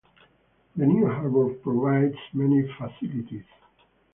The 0.75 0.87
new 0.87 1.05
harbour 1.05 1.53
provides 1.61 2.17
many 2.33 2.63
facilities. 2.75 3.45